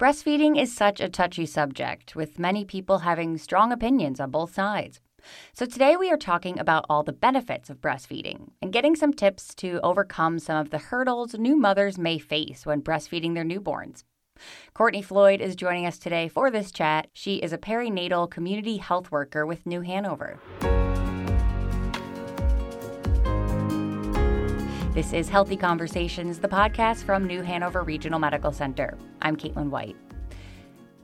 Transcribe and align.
Breastfeeding 0.00 0.58
is 0.58 0.74
such 0.74 0.98
a 0.98 1.10
touchy 1.10 1.44
subject, 1.44 2.16
with 2.16 2.38
many 2.38 2.64
people 2.64 3.00
having 3.00 3.36
strong 3.36 3.70
opinions 3.70 4.18
on 4.18 4.30
both 4.30 4.54
sides. 4.54 4.98
So, 5.52 5.66
today 5.66 5.94
we 5.94 6.10
are 6.10 6.16
talking 6.16 6.58
about 6.58 6.86
all 6.88 7.02
the 7.02 7.12
benefits 7.12 7.68
of 7.68 7.82
breastfeeding 7.82 8.48
and 8.62 8.72
getting 8.72 8.96
some 8.96 9.12
tips 9.12 9.54
to 9.56 9.78
overcome 9.82 10.38
some 10.38 10.56
of 10.56 10.70
the 10.70 10.78
hurdles 10.78 11.34
new 11.34 11.54
mothers 11.54 11.98
may 11.98 12.18
face 12.18 12.64
when 12.64 12.80
breastfeeding 12.80 13.34
their 13.34 13.44
newborns. 13.44 14.04
Courtney 14.72 15.02
Floyd 15.02 15.42
is 15.42 15.54
joining 15.54 15.84
us 15.84 15.98
today 15.98 16.28
for 16.28 16.50
this 16.50 16.72
chat. 16.72 17.08
She 17.12 17.36
is 17.36 17.52
a 17.52 17.58
perinatal 17.58 18.30
community 18.30 18.78
health 18.78 19.10
worker 19.10 19.44
with 19.44 19.66
New 19.66 19.82
Hanover. 19.82 20.38
This 24.92 25.12
is 25.12 25.28
Healthy 25.28 25.56
Conversations, 25.56 26.40
the 26.40 26.48
podcast 26.48 27.04
from 27.04 27.24
New 27.24 27.42
Hanover 27.42 27.84
Regional 27.84 28.18
Medical 28.18 28.50
Center. 28.50 28.98
I'm 29.22 29.36
Caitlin 29.36 29.70
White. 29.70 29.96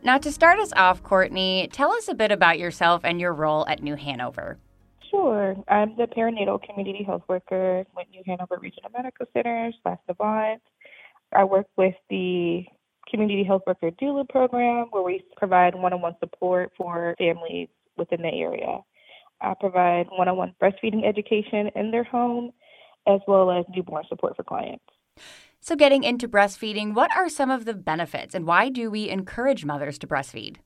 Now, 0.03 0.19
to 0.19 0.33
start 0.33 0.59
us 0.59 0.73
off, 0.75 1.05
Courtney, 1.05 1.69
tell 1.71 1.93
us 1.93 2.09
a 2.09 2.15
bit 2.15 2.33
about 2.33 2.59
yourself 2.59 3.03
and 3.05 3.21
your 3.21 3.33
role 3.33 3.65
at 3.69 3.85
New 3.85 3.95
Hanover. 3.95 4.59
Sure. 5.09 5.55
I'm 5.69 5.97
the 5.97 6.09
perinatal 6.09 6.65
community 6.65 7.05
health 7.05 7.23
worker 7.29 7.85
with 7.97 8.09
New 8.11 8.23
Hanover 8.27 8.59
Regional 8.61 8.91
Medical 8.91 9.27
Center 9.33 9.71
slash 9.85 9.99
Novant. 10.11 10.59
I 11.33 11.45
work 11.45 11.69
with 11.77 11.95
the 12.11 12.65
Community 13.09 13.45
Health 13.45 13.63
Worker 13.69 13.93
Doula 13.93 14.29
program 14.29 14.89
where 14.91 15.05
we 15.05 15.23
provide 15.37 15.77
one 15.77 15.93
on 15.93 16.01
one 16.01 16.17
support 16.19 16.73
for 16.77 17.15
families 17.19 17.69
within 17.97 18.23
the 18.23 18.35
area. 18.35 18.81
I 19.41 19.55
provide 19.61 20.09
one 20.11 20.27
on 20.27 20.37
one 20.37 20.55
breastfeeding 20.61 21.07
education 21.07 21.71
in 21.77 21.93
their 21.93 22.03
home 22.03 22.51
as 23.07 23.21
well 23.27 23.51
as 23.51 23.65
newborn 23.75 24.05
support 24.09 24.37
for 24.37 24.45
clients. 24.45 24.85
So, 25.61 25.75
getting 25.75 26.05
into 26.05 26.29
breastfeeding, 26.29 26.95
what 26.95 27.15
are 27.17 27.29
some 27.29 27.51
of 27.51 27.65
the 27.65 27.75
benefits 27.75 28.35
and 28.35 28.47
why 28.47 28.69
do 28.69 28.91
we 28.91 29.09
encourage 29.09 29.65
mothers 29.65 29.99
to 29.99 30.07
breastfeed? 30.07 30.57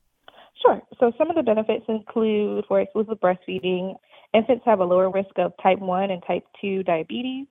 Sure. 0.61 0.83
So, 0.99 1.13
some 1.17 1.31
of 1.31 1.37
the 1.37 1.43
benefits 1.43 1.85
include 1.89 2.65
for 2.67 2.81
exclusive 2.81 3.19
breastfeeding, 3.21 3.95
infants 4.35 4.65
have 4.67 4.81
a 4.81 4.85
lower 4.85 5.11
risk 5.11 5.31
of 5.39 5.53
type 5.63 5.79
1 5.79 6.11
and 6.11 6.23
type 6.27 6.45
2 6.61 6.83
diabetes. 6.83 7.47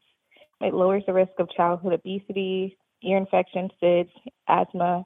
It 0.62 0.74
lowers 0.74 1.04
the 1.08 1.14
risk 1.14 1.32
of 1.40 1.50
childhood 1.52 1.94
obesity, 1.94 2.78
ear 3.02 3.18
infections, 3.18 3.72
SIDS, 3.82 4.10
asthma, 4.48 5.06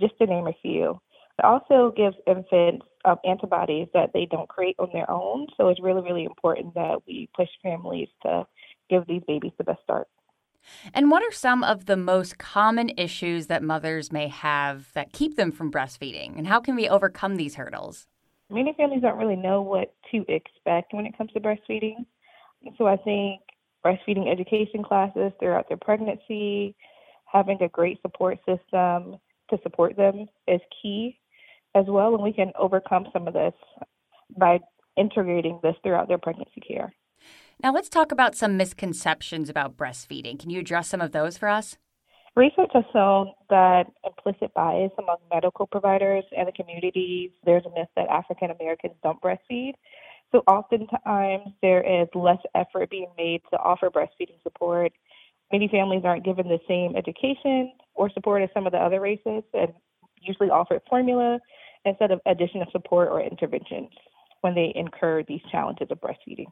just 0.00 0.16
to 0.18 0.26
name 0.26 0.46
a 0.46 0.52
few. 0.62 1.00
It 1.38 1.44
also 1.44 1.92
gives 1.94 2.16
infants 2.26 2.86
um, 3.04 3.16
antibodies 3.24 3.88
that 3.92 4.10
they 4.14 4.26
don't 4.26 4.48
create 4.48 4.76
on 4.78 4.88
their 4.92 5.10
own. 5.10 5.46
So 5.56 5.68
it's 5.68 5.80
really, 5.82 6.02
really 6.02 6.24
important 6.24 6.74
that 6.74 6.98
we 7.06 7.28
push 7.36 7.48
families 7.62 8.08
to 8.22 8.46
give 8.88 9.06
these 9.06 9.22
babies 9.26 9.52
the 9.58 9.64
best 9.64 9.82
start. 9.82 10.08
And 10.94 11.10
what 11.10 11.22
are 11.22 11.32
some 11.32 11.62
of 11.62 11.86
the 11.86 11.96
most 11.96 12.38
common 12.38 12.90
issues 12.96 13.46
that 13.46 13.62
mothers 13.62 14.10
may 14.10 14.28
have 14.28 14.92
that 14.94 15.12
keep 15.12 15.36
them 15.36 15.52
from 15.52 15.70
breastfeeding? 15.70 16.36
And 16.36 16.46
how 16.46 16.60
can 16.60 16.74
we 16.74 16.88
overcome 16.88 17.36
these 17.36 17.54
hurdles? 17.54 18.06
Many 18.50 18.74
families 18.74 19.02
don't 19.02 19.18
really 19.18 19.36
know 19.36 19.62
what 19.62 19.94
to 20.12 20.24
expect 20.28 20.92
when 20.92 21.06
it 21.06 21.16
comes 21.16 21.32
to 21.32 21.40
breastfeeding. 21.40 22.06
So 22.78 22.86
I 22.86 22.96
think 22.96 23.40
breastfeeding 23.84 24.30
education 24.30 24.82
classes 24.82 25.32
throughout 25.38 25.68
their 25.68 25.76
pregnancy, 25.76 26.74
having 27.26 27.60
a 27.62 27.68
great 27.68 28.00
support 28.02 28.38
system 28.38 29.16
to 29.50 29.58
support 29.62 29.96
them 29.96 30.26
is 30.48 30.60
key 30.82 31.18
as 31.74 31.84
well. 31.88 32.14
And 32.14 32.22
we 32.22 32.32
can 32.32 32.52
overcome 32.58 33.06
some 33.12 33.28
of 33.28 33.34
this 33.34 33.54
by 34.36 34.58
integrating 34.96 35.60
this 35.62 35.74
throughout 35.82 36.08
their 36.08 36.18
pregnancy 36.18 36.60
care. 36.60 36.92
Now, 37.62 37.72
let's 37.72 37.88
talk 37.88 38.12
about 38.12 38.34
some 38.36 38.56
misconceptions 38.56 39.48
about 39.48 39.76
breastfeeding. 39.76 40.38
Can 40.38 40.50
you 40.50 40.60
address 40.60 40.88
some 40.88 41.00
of 41.00 41.12
those 41.12 41.38
for 41.38 41.48
us? 41.48 41.76
Research 42.36 42.70
has 42.74 42.84
shown 42.92 43.32
that 43.48 43.86
implicit 44.04 44.52
bias 44.52 44.92
among 44.98 45.16
medical 45.32 45.66
providers 45.66 46.22
and 46.36 46.46
the 46.46 46.52
communities, 46.52 47.30
there's 47.46 47.64
a 47.64 47.70
myth 47.70 47.88
that 47.96 48.08
African 48.08 48.50
Americans 48.50 48.92
don't 49.02 49.20
breastfeed. 49.22 49.72
So 50.32 50.42
oftentimes 50.46 51.54
there 51.62 51.82
is 51.82 52.08
less 52.14 52.38
effort 52.54 52.90
being 52.90 53.08
made 53.16 53.40
to 53.50 53.58
offer 53.58 53.88
breastfeeding 53.88 54.42
support. 54.42 54.92
Many 55.50 55.68
families 55.68 56.02
aren't 56.04 56.26
given 56.26 56.48
the 56.48 56.58
same 56.68 56.94
education 56.94 57.72
or 57.94 58.10
support 58.10 58.42
as 58.42 58.50
some 58.52 58.66
of 58.66 58.72
the 58.72 58.78
other 58.78 59.00
races 59.00 59.44
and 59.54 59.72
usually 60.20 60.50
offer 60.50 60.78
formula 60.90 61.38
instead 61.86 62.10
of 62.10 62.20
additional 62.26 62.66
support 62.70 63.08
or 63.08 63.22
interventions 63.22 63.88
when 64.42 64.54
they 64.54 64.72
incur 64.74 65.22
these 65.22 65.40
challenges 65.50 65.88
of 65.90 66.00
breastfeeding. 66.02 66.46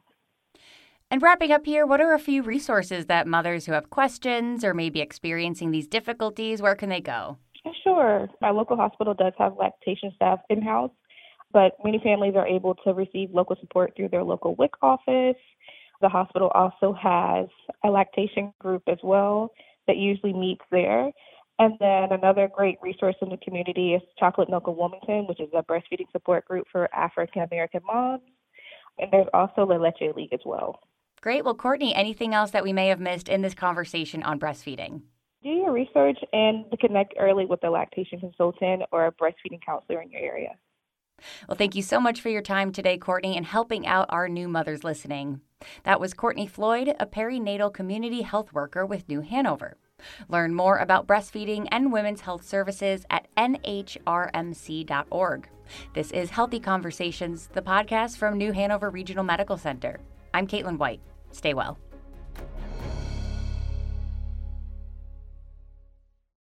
And 1.15 1.21
wrapping 1.21 1.53
up 1.53 1.65
here, 1.65 1.85
what 1.85 2.01
are 2.01 2.13
a 2.13 2.19
few 2.19 2.43
resources 2.43 3.05
that 3.05 3.25
mothers 3.25 3.65
who 3.65 3.71
have 3.71 3.89
questions 3.89 4.65
or 4.65 4.73
maybe 4.73 4.99
experiencing 4.99 5.71
these 5.71 5.87
difficulties, 5.87 6.61
where 6.61 6.75
can 6.75 6.89
they 6.89 6.99
go? 6.99 7.37
Sure. 7.85 8.27
My 8.41 8.49
local 8.49 8.75
hospital 8.75 9.13
does 9.13 9.31
have 9.37 9.55
lactation 9.55 10.11
staff 10.17 10.39
in 10.49 10.61
house, 10.61 10.91
but 11.53 11.77
many 11.85 12.01
families 12.03 12.33
are 12.35 12.45
able 12.45 12.75
to 12.83 12.93
receive 12.93 13.29
local 13.31 13.55
support 13.61 13.93
through 13.95 14.09
their 14.09 14.25
local 14.25 14.55
WIC 14.55 14.71
office. 14.81 15.41
The 16.01 16.09
hospital 16.09 16.49
also 16.53 16.91
has 17.01 17.47
a 17.85 17.87
lactation 17.87 18.51
group 18.59 18.83
as 18.87 18.99
well 19.01 19.53
that 19.87 19.95
usually 19.95 20.33
meets 20.33 20.65
there. 20.69 21.11
And 21.59 21.75
then 21.79 22.11
another 22.11 22.49
great 22.53 22.77
resource 22.81 23.15
in 23.21 23.29
the 23.29 23.37
community 23.37 23.93
is 23.93 24.01
Chocolate 24.19 24.49
Milk 24.49 24.67
of 24.67 24.75
Wilmington, 24.75 25.27
which 25.27 25.39
is 25.39 25.47
a 25.55 25.63
breastfeeding 25.63 26.11
support 26.11 26.43
group 26.43 26.67
for 26.73 26.93
African 26.93 27.43
American 27.43 27.79
moms. 27.87 28.23
And 28.99 29.09
there's 29.13 29.27
also 29.33 29.65
La 29.65 29.77
Leche 29.77 30.13
League 30.13 30.33
as 30.33 30.41
well. 30.45 30.81
Great. 31.25 31.43
Well, 31.43 31.55
Courtney, 31.55 31.95
anything 31.95 32.35
else 32.35 32.51
that 32.51 32.63
we 32.63 32.71
may 32.71 32.89
have 32.89 32.99
missed 32.99 33.29
in 33.29 33.41
this 33.41 33.55
conversation 33.55 34.21
on 34.21 34.39
breastfeeding? 34.39 35.01
Do 35.41 35.49
your 35.49 35.71
research 35.71 36.19
and 36.31 36.65
connect 36.79 37.15
early 37.19 37.47
with 37.47 37.63
a 37.63 37.69
lactation 37.71 38.19
consultant 38.19 38.83
or 38.91 39.07
a 39.07 39.11
breastfeeding 39.11 39.59
counselor 39.65 40.03
in 40.03 40.11
your 40.11 40.21
area. 40.21 40.51
Well, 41.47 41.57
thank 41.57 41.73
you 41.73 41.81
so 41.81 41.99
much 41.99 42.21
for 42.21 42.29
your 42.29 42.43
time 42.43 42.71
today, 42.71 42.99
Courtney, 42.99 43.35
and 43.35 43.43
helping 43.43 43.87
out 43.87 44.05
our 44.09 44.29
new 44.29 44.47
mothers 44.47 44.83
listening. 44.83 45.41
That 45.81 45.99
was 45.99 46.13
Courtney 46.13 46.45
Floyd, 46.45 46.93
a 46.99 47.07
perinatal 47.07 47.73
community 47.73 48.21
health 48.21 48.53
worker 48.53 48.85
with 48.85 49.09
New 49.09 49.21
Hanover. 49.21 49.77
Learn 50.29 50.53
more 50.53 50.77
about 50.77 51.07
breastfeeding 51.07 51.67
and 51.71 51.91
women's 51.91 52.21
health 52.21 52.45
services 52.45 53.03
at 53.09 53.27
nhrmc.org. 53.35 53.69
This 55.95 56.11
is 56.11 56.29
Healthy 56.29 56.59
Conversations, 56.59 57.49
the 57.51 57.63
podcast 57.63 58.17
from 58.17 58.37
New 58.37 58.51
Hanover 58.51 58.91
Regional 58.91 59.23
Medical 59.23 59.57
Center. 59.57 59.99
I'm 60.31 60.45
Caitlin 60.45 60.77
White. 60.77 61.01
Stay 61.35 61.53
well. 61.53 61.77